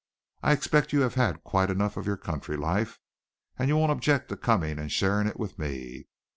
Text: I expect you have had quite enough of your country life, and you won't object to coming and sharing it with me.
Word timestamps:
I 0.41 0.51
expect 0.53 0.93
you 0.93 1.01
have 1.01 1.13
had 1.13 1.43
quite 1.43 1.69
enough 1.69 1.95
of 1.95 2.07
your 2.07 2.17
country 2.17 2.57
life, 2.57 2.97
and 3.59 3.67
you 3.69 3.77
won't 3.77 3.91
object 3.91 4.29
to 4.29 4.35
coming 4.35 4.79
and 4.79 4.91
sharing 4.91 5.27
it 5.27 5.39
with 5.39 5.59
me. 5.59 6.07